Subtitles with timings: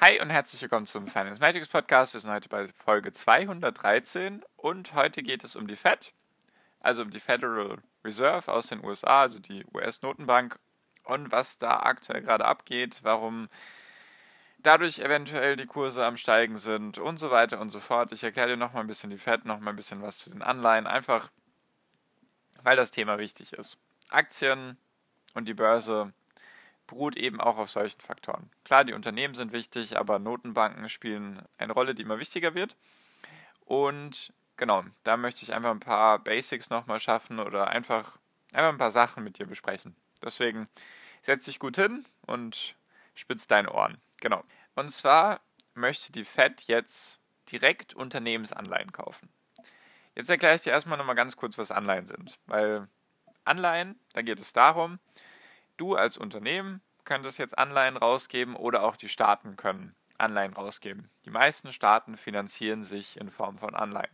[0.00, 2.14] Hi und herzlich willkommen zum Finance Magics Podcast.
[2.14, 6.12] Wir sind heute bei Folge 213 und heute geht es um die Fed,
[6.78, 10.56] also um die Federal Reserve aus den USA, also die US-Notenbank
[11.02, 13.48] und was da aktuell gerade abgeht, warum
[14.60, 18.12] dadurch eventuell die Kurse am Steigen sind und so weiter und so fort.
[18.12, 20.86] Ich erkläre dir nochmal ein bisschen die Fed, nochmal ein bisschen was zu den Anleihen,
[20.86, 21.28] einfach
[22.62, 23.78] weil das Thema wichtig ist.
[24.10, 24.78] Aktien
[25.34, 26.12] und die Börse
[26.88, 28.50] beruht eben auch auf solchen Faktoren.
[28.64, 32.76] Klar, die Unternehmen sind wichtig, aber Notenbanken spielen eine Rolle, die immer wichtiger wird.
[33.64, 38.18] Und genau, da möchte ich einfach ein paar Basics nochmal schaffen oder einfach,
[38.52, 39.94] einfach ein paar Sachen mit dir besprechen.
[40.22, 40.68] Deswegen
[41.22, 42.74] setz dich gut hin und
[43.14, 44.00] spitz deine Ohren.
[44.20, 44.42] Genau.
[44.74, 45.40] Und zwar
[45.74, 47.20] möchte die Fed jetzt
[47.52, 49.28] direkt Unternehmensanleihen kaufen.
[50.14, 52.38] Jetzt erkläre ich dir erstmal nochmal ganz kurz, was Anleihen sind.
[52.46, 52.88] Weil
[53.44, 54.98] Anleihen, da geht es darum,
[55.78, 61.10] du als Unternehmen könntest jetzt Anleihen rausgeben oder auch die Staaten können Anleihen rausgeben.
[61.24, 64.10] Die meisten Staaten finanzieren sich in Form von Anleihen.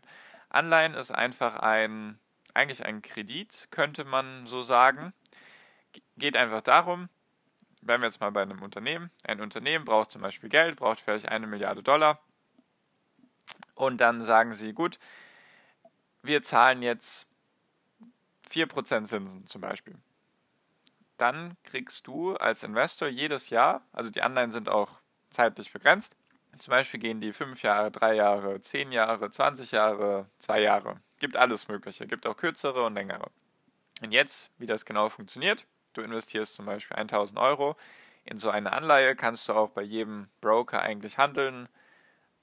[0.48, 2.20] Anleihen ist einfach ein,
[2.52, 5.12] eigentlich ein Kredit, könnte man so sagen.
[6.16, 7.08] Geht einfach darum,
[7.80, 9.10] bleiben wir jetzt mal bei einem Unternehmen.
[9.24, 12.20] Ein Unternehmen braucht zum Beispiel Geld, braucht vielleicht eine Milliarde Dollar.
[13.74, 14.98] Und dann sagen sie, gut,
[16.22, 17.26] wir zahlen jetzt
[18.50, 19.96] 4% Zinsen zum Beispiel
[21.16, 26.16] dann kriegst du als Investor jedes Jahr, also die Anleihen sind auch zeitlich begrenzt,
[26.58, 31.00] zum Beispiel gehen die 5 Jahre, 3 Jahre, 10 Jahre, 20 Jahre, 2 Jahre.
[31.18, 33.30] Gibt alles Mögliche, gibt auch kürzere und längere.
[34.02, 37.76] Und jetzt, wie das genau funktioniert, du investierst zum Beispiel 1000 Euro
[38.24, 41.68] in so eine Anleihe, kannst du auch bei jedem Broker eigentlich handeln.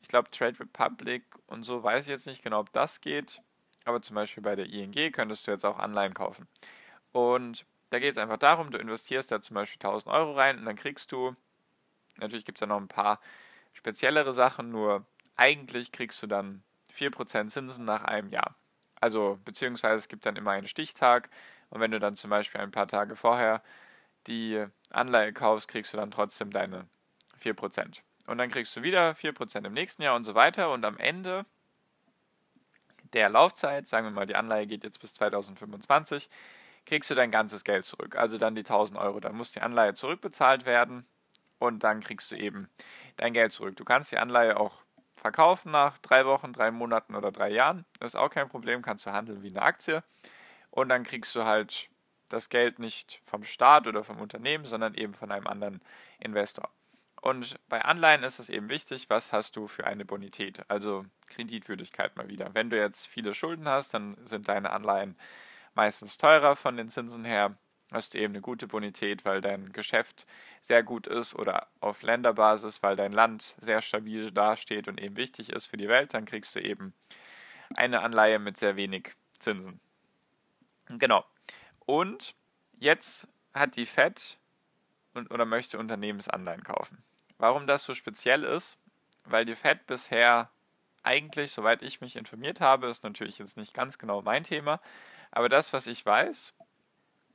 [0.02, 3.42] Ich glaube, Trade Republic und so weiß ich jetzt nicht genau, ob das geht,
[3.86, 6.48] aber zum Beispiel bei der ING könntest du jetzt auch Anleihen kaufen.
[7.12, 10.66] Und da geht es einfach darum, du investierst da zum Beispiel 1000 Euro rein und
[10.66, 11.36] dann kriegst du,
[12.18, 13.20] natürlich gibt es da noch ein paar
[13.74, 16.64] speziellere Sachen, nur eigentlich kriegst du dann
[16.98, 18.56] 4% Zinsen nach einem Jahr.
[19.00, 21.30] Also beziehungsweise es gibt dann immer einen Stichtag
[21.70, 23.62] und wenn du dann zum Beispiel ein paar Tage vorher
[24.28, 26.88] die Anleihe kaufst, kriegst du dann trotzdem deine
[27.44, 28.00] 4%.
[28.28, 31.46] Und dann kriegst du wieder 4% im nächsten Jahr und so weiter und am Ende
[33.12, 36.30] der Laufzeit, sagen wir mal, die Anleihe geht jetzt bis 2025,
[36.86, 38.16] kriegst du dein ganzes Geld zurück.
[38.16, 39.20] Also dann die 1000 Euro.
[39.20, 41.06] Dann muss die Anleihe zurückbezahlt werden
[41.60, 42.70] und dann kriegst du eben
[43.18, 43.76] dein Geld zurück.
[43.76, 44.84] Du kannst die Anleihe auch
[45.16, 47.86] verkaufen nach drei Wochen, drei Monaten oder drei Jahren.
[48.00, 50.04] Das ist auch kein Problem, kannst du handeln wie eine Aktie.
[50.72, 51.90] Und dann kriegst du halt
[52.30, 55.82] das Geld nicht vom Staat oder vom Unternehmen, sondern eben von einem anderen
[56.20, 56.70] Investor.
[57.22, 62.16] Und bei Anleihen ist es eben wichtig, was hast du für eine Bonität, also Kreditwürdigkeit
[62.16, 62.56] mal wieder.
[62.56, 65.16] Wenn du jetzt viele Schulden hast, dann sind deine Anleihen
[65.74, 67.56] meistens teurer von den Zinsen her.
[67.92, 70.26] Hast du eben eine gute Bonität, weil dein Geschäft
[70.62, 75.50] sehr gut ist oder auf Länderbasis, weil dein Land sehr stabil dasteht und eben wichtig
[75.50, 76.94] ist für die Welt, dann kriegst du eben
[77.76, 79.82] eine Anleihe mit sehr wenig Zinsen.
[80.88, 81.26] Genau.
[81.86, 82.36] Und
[82.80, 84.38] jetzt hat die Fed
[85.14, 87.04] und, oder möchte Unternehmensanleihen kaufen.
[87.38, 88.78] Warum das so speziell ist?
[89.26, 90.50] Weil die Fed bisher
[91.04, 94.80] eigentlich, soweit ich mich informiert habe, ist natürlich jetzt nicht ganz genau mein Thema,
[95.32, 96.54] aber das, was ich weiß,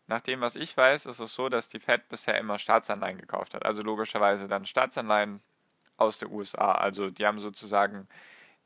[0.06, 3.54] nach dem, was ich weiß, ist es so, dass die Fed bisher immer Staatsanleihen gekauft
[3.54, 3.64] hat.
[3.64, 5.40] Also logischerweise dann Staatsanleihen
[5.96, 6.72] aus der USA.
[6.72, 8.06] Also die haben sozusagen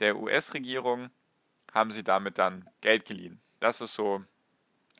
[0.00, 1.10] der US-Regierung,
[1.72, 3.40] haben sie damit dann Geld geliehen.
[3.60, 4.22] Das ist so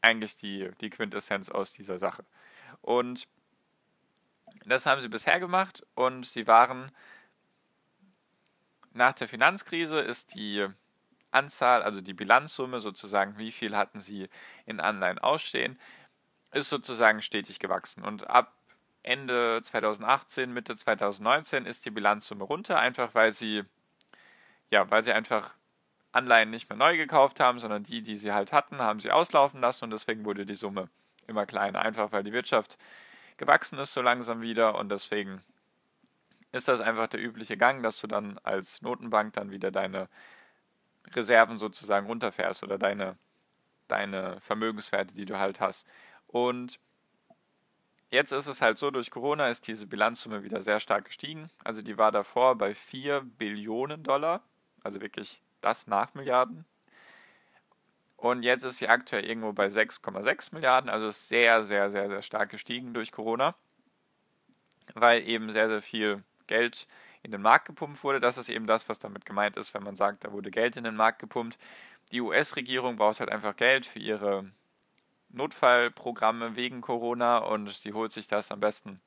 [0.00, 2.24] eigentlich die, die Quintessenz aus dieser Sache.
[2.80, 3.28] Und
[4.64, 6.90] das haben sie bisher gemacht und sie waren
[8.92, 10.66] nach der Finanzkrise ist die
[11.30, 14.28] Anzahl, also die Bilanzsumme sozusagen, wie viel hatten sie
[14.66, 15.78] in Anleihen ausstehen,
[16.52, 18.02] ist sozusagen stetig gewachsen.
[18.04, 18.52] Und ab
[19.02, 23.64] Ende 2018, Mitte 2019 ist die Bilanzsumme runter, einfach weil sie,
[24.70, 25.54] ja, weil sie einfach
[26.12, 29.60] Anleihen nicht mehr neu gekauft haben, sondern die, die sie halt hatten, haben sie auslaufen
[29.60, 30.88] lassen und deswegen wurde die Summe
[31.26, 32.78] immer kleiner, einfach weil die Wirtschaft
[33.36, 35.40] gewachsen ist so langsam wieder und deswegen
[36.52, 40.08] ist das einfach der übliche Gang, dass du dann als Notenbank dann wieder deine
[41.12, 43.16] Reserven sozusagen runterfährst oder deine,
[43.88, 45.86] deine Vermögenswerte, die du halt hast.
[46.26, 46.78] Und
[48.10, 51.50] jetzt ist es halt so, durch Corona ist diese Bilanzsumme wieder sehr stark gestiegen.
[51.64, 54.42] Also die war davor bei 4 Billionen Dollar,
[54.82, 56.64] also wirklich das nach Milliarden.
[58.16, 62.20] Und jetzt ist sie aktuell irgendwo bei 6,6 Milliarden, also ist sehr, sehr, sehr, sehr
[62.20, 63.54] stark gestiegen durch Corona,
[64.94, 66.86] weil eben sehr, sehr viel Geld
[67.22, 68.20] in den Markt gepumpt wurde.
[68.20, 70.84] Das ist eben das, was damit gemeint ist, wenn man sagt, da wurde Geld in
[70.84, 71.58] den Markt gepumpt.
[72.12, 74.50] Die US-Regierung braucht halt einfach Geld für ihre
[75.28, 79.00] Notfallprogramme wegen Corona und sie holt sich das am besten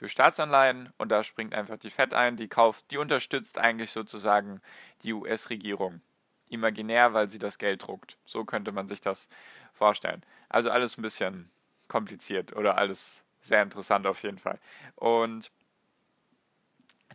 [0.00, 4.62] durch Staatsanleihen und da springt einfach die Fed ein, die kauft, die unterstützt eigentlich sozusagen
[5.02, 6.00] die US-Regierung.
[6.48, 8.16] Imaginär, weil sie das Geld druckt.
[8.24, 9.28] So könnte man sich das
[9.74, 10.24] vorstellen.
[10.48, 11.50] Also alles ein bisschen
[11.86, 14.58] kompliziert oder alles sehr interessant auf jeden Fall.
[14.96, 15.52] Und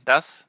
[0.06, 0.48] das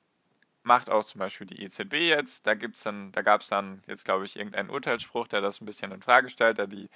[0.63, 2.47] macht auch zum Beispiel die EZB jetzt.
[2.47, 5.93] Da dann, da gab es dann jetzt, glaube ich, irgendeinen Urteilsspruch, der das ein bisschen
[5.93, 6.89] in Frage stellt, der die,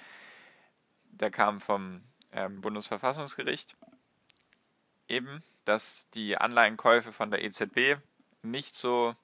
[1.11, 2.01] der kam vom
[2.33, 3.77] ähm, Bundesverfassungsgericht
[5.07, 7.97] eben, dass die Anleihenkäufe von der EZB
[8.41, 9.15] nicht so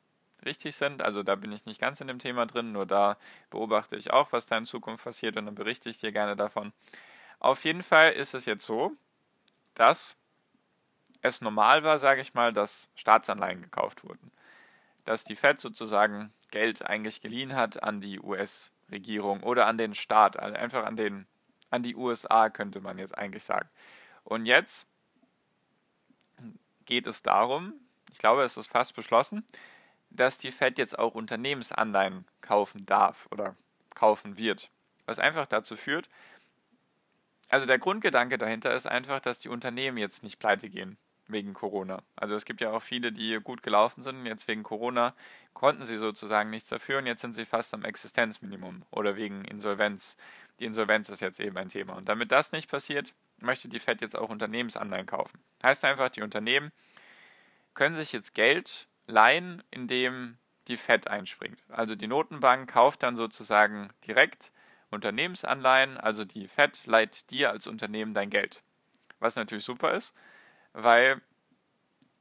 [0.46, 1.02] richtig sind.
[1.02, 3.18] Also da bin ich nicht ganz in dem Thema drin, nur da
[3.50, 6.74] beobachte ich auch, was da in Zukunft passiert und dann berichte ich dir gerne davon.
[7.40, 8.94] Auf jeden Fall ist es jetzt so,
[9.74, 10.18] dass
[11.28, 14.32] es normal war, sage ich mal, dass Staatsanleihen gekauft wurden.
[15.06, 20.38] Dass die Fed sozusagen Geld eigentlich geliehen hat an die US-Regierung oder an den Staat,
[20.38, 21.28] also einfach an, den,
[21.70, 23.70] an die USA, könnte man jetzt eigentlich sagen.
[24.24, 24.88] Und jetzt
[26.86, 27.74] geht es darum,
[28.12, 29.46] ich glaube, es ist fast beschlossen,
[30.10, 33.56] dass die Fed jetzt auch Unternehmensanleihen kaufen darf oder
[33.94, 34.70] kaufen wird.
[35.06, 36.10] Was einfach dazu führt,
[37.50, 40.98] also der Grundgedanke dahinter ist einfach, dass die Unternehmen jetzt nicht pleite gehen
[41.28, 42.02] wegen Corona.
[42.16, 44.26] Also es gibt ja auch viele, die gut gelaufen sind.
[44.26, 45.14] Jetzt wegen Corona
[45.54, 50.18] konnten sie sozusagen nichts dafür und jetzt sind sie fast am Existenzminimum oder wegen Insolvenz.
[50.60, 51.94] Die Insolvenz ist jetzt eben ein Thema.
[51.94, 55.40] Und damit das nicht passiert, möchte die Fed jetzt auch Unternehmensanleihen kaufen.
[55.64, 56.72] Heißt einfach, die Unternehmen
[57.74, 60.38] können sich jetzt Geld leihen, indem
[60.68, 61.60] die Fed einspringt.
[61.70, 64.52] Also die Notenbank kauft dann sozusagen direkt
[64.90, 68.64] Unternehmensanleihen, also die Fed leiht dir als Unternehmen dein Geld.
[69.20, 70.16] Was natürlich super ist,
[70.78, 71.22] weil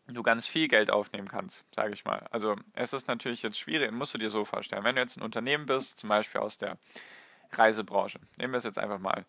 [0.09, 2.27] du ganz viel Geld aufnehmen kannst, sage ich mal.
[2.31, 5.23] Also es ist natürlich jetzt schwierig, musst du dir so vorstellen, wenn du jetzt ein
[5.23, 6.79] Unternehmen bist, zum Beispiel aus der
[7.53, 9.25] Reisebranche, nehmen wir es jetzt einfach mal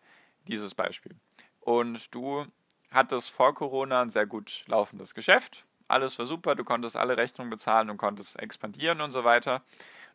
[0.48, 1.16] dieses Beispiel,
[1.60, 2.46] und du
[2.92, 7.50] hattest vor Corona ein sehr gut laufendes Geschäft, alles war super, du konntest alle Rechnungen
[7.50, 9.64] bezahlen und konntest expandieren und so weiter.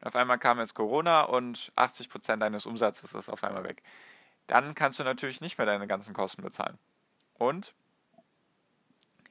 [0.00, 3.82] Und auf einmal kam jetzt Corona und 80% deines Umsatzes ist auf einmal weg.
[4.48, 6.78] Dann kannst du natürlich nicht mehr deine ganzen Kosten bezahlen.
[7.38, 7.74] Und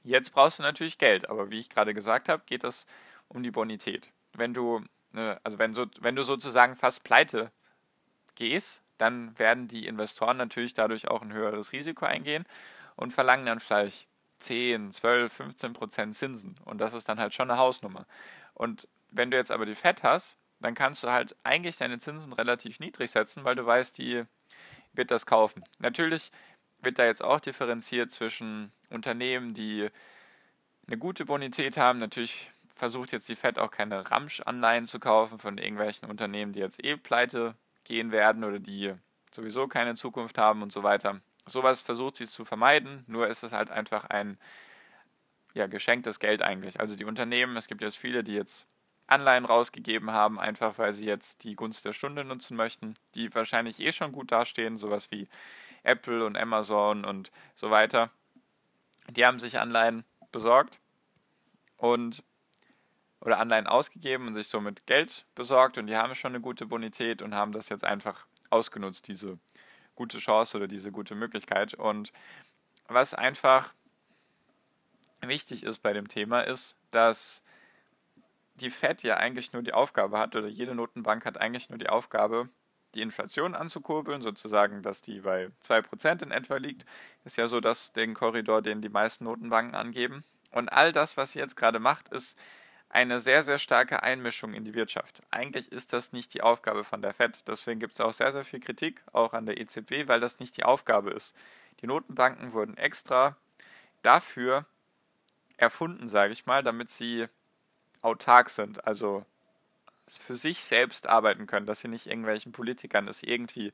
[0.04, 2.88] jetzt brauchst du natürlich Geld, aber wie ich gerade gesagt habe, geht es
[3.28, 4.12] um die Bonität.
[4.34, 4.82] Wenn du,
[5.12, 7.52] ne, also wenn, so, wenn du sozusagen fast pleite
[8.36, 12.46] gehst, dann werden die Investoren natürlich dadurch auch ein höheres Risiko eingehen
[12.96, 14.08] und verlangen dann vielleicht
[14.40, 16.56] 10, 12, 15 Prozent Zinsen.
[16.66, 18.06] Und das ist dann halt schon eine Hausnummer.
[18.54, 22.34] Und wenn du jetzt aber die FED hast, dann kannst du halt eigentlich deine Zinsen
[22.34, 24.24] relativ niedrig setzen, weil du weißt, die
[24.94, 25.64] wird das kaufen.
[25.80, 26.32] Natürlich
[26.82, 29.90] wird da jetzt auch differenziert zwischen Unternehmen, die
[30.88, 32.00] eine gute Bonität haben.
[32.00, 36.84] Natürlich versucht jetzt die FED auch keine Ramsch-Anleihen zu kaufen von irgendwelchen Unternehmen, die jetzt
[36.84, 38.94] eh pleite gehen werden oder die
[39.32, 41.22] sowieso keine Zukunft haben und so weiter.
[41.46, 44.38] Sowas versucht sie zu vermeiden, nur ist es halt einfach ein
[45.54, 46.80] ja, geschenktes Geld eigentlich.
[46.80, 48.68] Also die Unternehmen, es gibt jetzt viele, die jetzt
[49.08, 53.80] Anleihen rausgegeben haben, einfach weil sie jetzt die Gunst der Stunde nutzen möchten, die wahrscheinlich
[53.80, 55.28] eh schon gut dastehen, sowas wie
[55.84, 58.12] Apple und Amazon und so weiter.
[59.10, 60.80] Die haben sich Anleihen besorgt
[61.78, 62.24] und
[63.20, 67.22] oder Anleihen ausgegeben und sich somit Geld besorgt und die haben schon eine gute Bonität
[67.22, 69.38] und haben das jetzt einfach ausgenutzt, diese
[69.96, 71.76] gute Chance oder diese gute Möglichkeit.
[71.76, 72.12] Und
[72.88, 73.74] was einfach
[75.22, 77.44] wichtig ist bei dem Thema ist, dass
[78.56, 81.90] die Fed ja eigentlich nur die Aufgabe hat, oder jede Notenbank hat eigentlich nur die
[81.90, 82.50] Aufgabe,
[82.94, 86.86] die Inflation anzukurbeln, sozusagen, dass die bei 2% in etwa liegt.
[87.26, 90.24] Ist ja so dass den Korridor, den die meisten Notenbanken angeben.
[90.52, 92.38] Und all das, was sie jetzt gerade macht, ist
[92.90, 95.24] eine sehr, sehr starke Einmischung in die Wirtschaft.
[95.32, 97.48] Eigentlich ist das nicht die Aufgabe von der Fed.
[97.48, 100.58] Deswegen gibt es auch sehr, sehr viel Kritik, auch an der EZB, weil das nicht
[100.58, 101.36] die Aufgabe ist.
[101.80, 103.38] Die Notenbanken wurden extra
[104.02, 104.66] dafür
[105.56, 107.28] erfunden, sage ich mal, damit sie
[108.02, 109.26] autark sind, also
[110.18, 113.74] für sich selbst arbeiten können, dass sie nicht irgendwelchen Politikern das irgendwie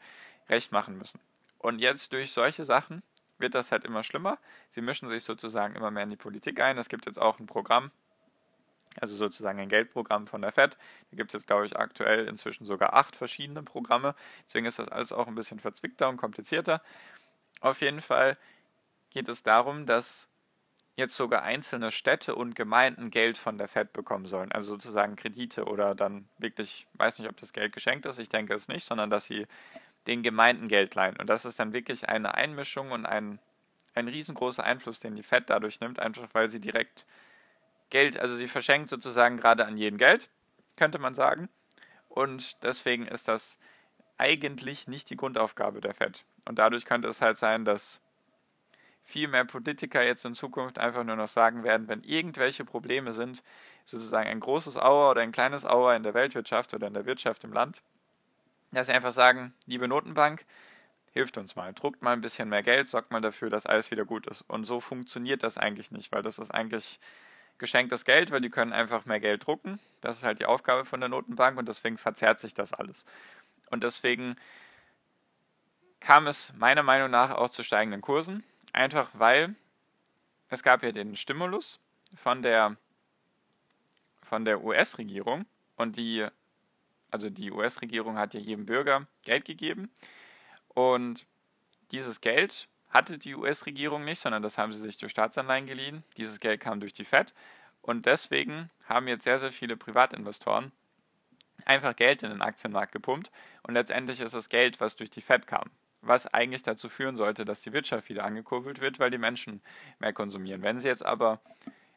[0.50, 1.20] recht machen müssen.
[1.60, 3.04] Und jetzt durch solche Sachen
[3.40, 4.38] wird das halt immer schlimmer.
[4.70, 6.78] Sie mischen sich sozusagen immer mehr in die Politik ein.
[6.78, 7.92] Es gibt jetzt auch ein Programm,
[9.00, 10.78] also sozusagen ein Geldprogramm von der Fed.
[11.12, 14.16] Da gibt es jetzt, glaube ich, aktuell inzwischen sogar acht verschiedene Programme.
[14.46, 16.82] Deswegen ist das alles auch ein bisschen verzwickter und komplizierter.
[17.60, 18.38] Auf jeden Fall
[19.10, 20.30] geht es darum, dass
[20.98, 25.66] jetzt sogar einzelne Städte und Gemeinden Geld von der Fed bekommen sollen, also sozusagen Kredite
[25.66, 29.12] oder dann wirklich, weiß nicht, ob das Geld geschenkt ist, ich denke es nicht, sondern
[29.12, 29.46] dass sie
[30.08, 31.16] den Gemeinden Geld leihen.
[31.18, 33.38] Und das ist dann wirklich eine Einmischung und ein,
[33.94, 37.06] ein riesengroßer Einfluss, den die Fed dadurch nimmt, einfach weil sie direkt
[37.92, 40.30] Geld, also sie verschenkt sozusagen gerade an jeden Geld,
[40.78, 41.48] könnte man sagen.
[42.10, 43.60] Und deswegen ist das
[44.18, 46.26] eigentlich nicht die Grundaufgabe der Fed.
[46.46, 48.02] Und dadurch könnte es halt sein, dass
[49.08, 53.42] viel mehr Politiker jetzt in Zukunft einfach nur noch sagen werden, wenn irgendwelche Probleme sind,
[53.86, 57.46] sozusagen ein großes Auer oder ein kleines Auer in der Weltwirtschaft oder in der Wirtschaft
[57.46, 57.82] im Land,
[58.74, 60.46] dass sie einfach sagen, liebe Notenbank,
[61.14, 64.04] hilft uns mal, druckt mal ein bisschen mehr Geld, sorgt mal dafür, dass alles wieder
[64.04, 64.42] gut ist.
[64.42, 67.00] Und so funktioniert das eigentlich nicht, weil das ist eigentlich
[67.60, 69.80] geschenktes Geld, weil die können einfach mehr Geld drucken.
[70.02, 73.06] Das ist halt die Aufgabe von der Notenbank und deswegen verzerrt sich das alles.
[73.72, 74.36] Und deswegen
[76.02, 78.44] kam es meiner Meinung nach auch zu steigenden Kursen.
[78.78, 79.56] Einfach weil
[80.50, 81.80] es gab ja den Stimulus
[82.14, 82.78] von der,
[84.22, 86.28] von der US-Regierung und die,
[87.10, 89.90] also die US-Regierung hat ja jedem Bürger Geld gegeben
[90.76, 91.26] und
[91.90, 96.04] dieses Geld hatte die US-Regierung nicht, sondern das haben sie sich durch Staatsanleihen geliehen.
[96.16, 97.34] Dieses Geld kam durch die Fed
[97.82, 100.72] und deswegen haben jetzt sehr, sehr viele Privatinvestoren
[101.66, 103.32] einfach Geld in den Aktienmarkt gepumpt
[103.64, 105.72] und letztendlich ist das Geld, was durch die Fed kam
[106.08, 109.62] was eigentlich dazu führen sollte, dass die Wirtschaft wieder angekurbelt wird, weil die Menschen
[110.00, 110.62] mehr konsumieren.
[110.62, 111.40] Wenn sie jetzt aber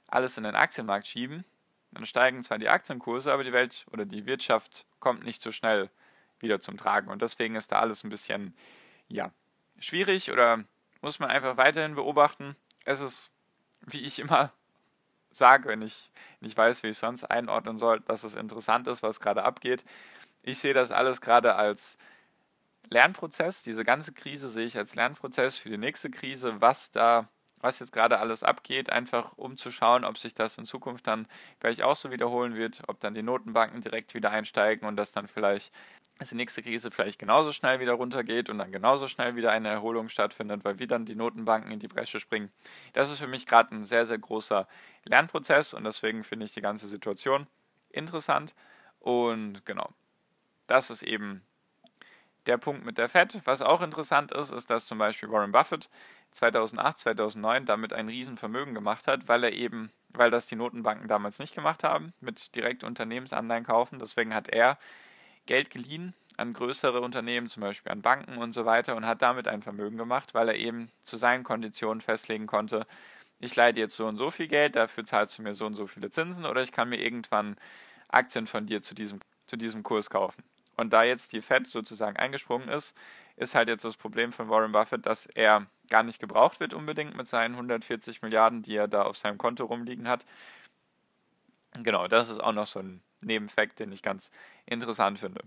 [0.08, 1.44] alles in den Aktienmarkt schieben,
[1.92, 5.90] dann steigen zwar die Aktienkurse, aber die Welt oder die Wirtschaft kommt nicht so schnell
[6.38, 7.10] wieder zum Tragen.
[7.10, 8.54] Und deswegen ist da alles ein bisschen,
[9.08, 9.32] ja,
[9.78, 10.64] schwierig oder
[11.00, 12.56] muss man einfach weiterhin beobachten.
[12.84, 13.30] Es ist,
[13.80, 14.52] wie ich immer
[15.30, 19.20] sage, wenn ich nicht weiß, wie ich sonst einordnen soll, dass es interessant ist, was
[19.20, 19.84] gerade abgeht.
[20.42, 21.98] Ich sehe das alles gerade als
[22.88, 23.62] Lernprozess.
[23.62, 27.28] Diese ganze Krise sehe ich als Lernprozess für die nächste Krise, was da,
[27.60, 31.26] was jetzt gerade alles abgeht, einfach um zu schauen, ob sich das in Zukunft dann
[31.58, 35.28] vielleicht auch so wiederholen wird, ob dann die Notenbanken direkt wieder einsteigen und dass dann
[35.28, 35.72] vielleicht
[36.20, 39.70] dass die nächste Krise vielleicht genauso schnell wieder runtergeht und dann genauso schnell wieder eine
[39.70, 42.52] Erholung stattfindet, weil wieder die Notenbanken in die Bresche springen.
[42.92, 44.68] Das ist für mich gerade ein sehr, sehr großer
[45.04, 47.46] Lernprozess und deswegen finde ich die ganze Situation
[47.88, 48.54] interessant.
[48.98, 49.88] Und genau,
[50.66, 51.40] das ist eben
[52.50, 53.40] der Punkt mit der Fed.
[53.44, 55.88] Was auch interessant ist, ist, dass zum Beispiel Warren Buffett
[56.32, 61.38] 2008, 2009 damit ein Riesenvermögen gemacht hat, weil er eben, weil das die Notenbanken damals
[61.38, 64.00] nicht gemacht haben, mit direkt Unternehmensanleihen kaufen.
[64.00, 64.78] Deswegen hat er
[65.46, 69.46] Geld geliehen an größere Unternehmen, zum Beispiel an Banken und so weiter, und hat damit
[69.46, 72.86] ein Vermögen gemacht, weil er eben zu seinen Konditionen festlegen konnte,
[73.38, 75.86] ich leide jetzt so und so viel Geld, dafür zahlst du mir so und so
[75.86, 77.56] viele Zinsen, oder ich kann mir irgendwann
[78.08, 80.42] Aktien von dir zu diesem, zu diesem Kurs kaufen.
[80.80, 82.96] Und da jetzt die Fed sozusagen eingesprungen ist,
[83.36, 87.14] ist halt jetzt das Problem von Warren Buffett, dass er gar nicht gebraucht wird unbedingt
[87.14, 90.24] mit seinen 140 Milliarden, die er da auf seinem Konto rumliegen hat.
[91.82, 94.30] Genau, das ist auch noch so ein Nebenfakt, den ich ganz
[94.64, 95.42] interessant finde.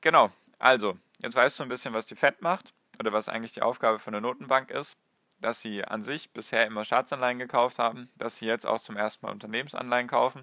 [0.00, 3.60] Genau, also, jetzt weißt du ein bisschen, was die Fed macht oder was eigentlich die
[3.60, 4.96] Aufgabe von der Notenbank ist,
[5.42, 9.26] dass sie an sich bisher immer Staatsanleihen gekauft haben, dass sie jetzt auch zum ersten
[9.26, 10.42] Mal Unternehmensanleihen kaufen,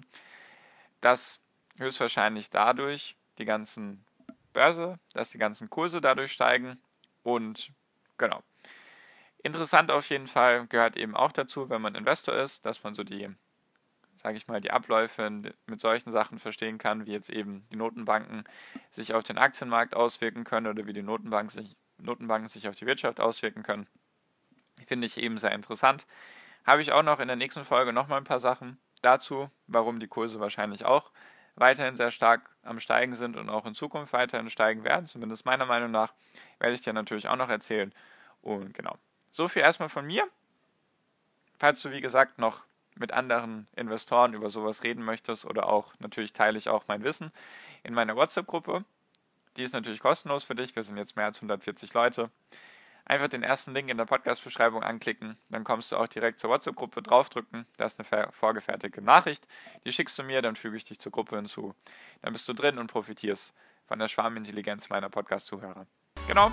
[1.00, 1.40] dass
[1.76, 4.04] höchstwahrscheinlich dadurch die ganzen
[4.52, 6.80] Börse, dass die ganzen Kurse dadurch steigen
[7.22, 7.72] und
[8.18, 8.42] genau.
[9.42, 13.02] Interessant auf jeden Fall gehört eben auch dazu, wenn man Investor ist, dass man so
[13.02, 13.28] die,
[14.16, 15.28] sage ich mal, die Abläufe
[15.66, 18.44] mit solchen Sachen verstehen kann, wie jetzt eben die Notenbanken
[18.90, 22.86] sich auf den Aktienmarkt auswirken können oder wie die Notenbanken sich, Notenbanken sich auf die
[22.86, 23.88] Wirtschaft auswirken können.
[24.86, 26.06] Finde ich eben sehr interessant.
[26.64, 30.06] Habe ich auch noch in der nächsten Folge nochmal ein paar Sachen dazu, warum die
[30.06, 31.10] Kurse wahrscheinlich auch
[31.56, 35.66] weiterhin sehr stark am Steigen sind und auch in Zukunft weiterhin steigen werden, zumindest meiner
[35.66, 36.12] Meinung nach,
[36.58, 37.92] werde ich dir natürlich auch noch erzählen.
[38.40, 38.96] Und genau.
[39.30, 40.26] So viel erstmal von mir.
[41.58, 42.64] Falls du, wie gesagt, noch
[42.96, 47.32] mit anderen Investoren über sowas reden möchtest oder auch natürlich teile ich auch mein Wissen
[47.82, 48.84] in meiner WhatsApp-Gruppe.
[49.56, 50.74] Die ist natürlich kostenlos für dich.
[50.76, 52.30] Wir sind jetzt mehr als 140 Leute.
[53.04, 57.02] Einfach den ersten Link in der Podcast-Beschreibung anklicken, dann kommst du auch direkt zur WhatsApp-Gruppe
[57.02, 57.66] draufdrücken.
[57.76, 59.46] Da ist eine vorgefertigte Nachricht.
[59.84, 61.74] Die schickst du mir, dann füge ich dich zur Gruppe hinzu.
[62.22, 63.54] Dann bist du drin und profitierst
[63.86, 65.86] von der Schwarmintelligenz meiner Podcast-Zuhörer.
[66.28, 66.52] Genau,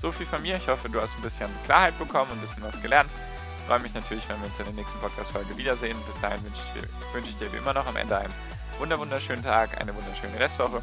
[0.00, 0.56] so viel von mir.
[0.56, 3.10] Ich hoffe, du hast ein bisschen Klarheit bekommen und ein bisschen was gelernt.
[3.58, 5.96] Ich freue mich natürlich, wenn wir uns in der nächsten Podcast-Folge wiedersehen.
[6.06, 8.34] Bis dahin wünsche ich, dir, wünsche ich dir wie immer noch am Ende einen
[8.78, 10.82] wunderschönen Tag, eine wunderschöne Restwoche.